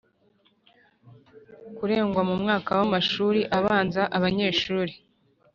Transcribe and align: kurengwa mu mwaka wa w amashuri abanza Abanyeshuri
kurengwa 1.77 2.21
mu 2.29 2.35
mwaka 2.41 2.69
wa 2.77 2.79
w 2.81 2.85
amashuri 2.87 3.41
abanza 3.57 4.01
Abanyeshuri 4.17 4.93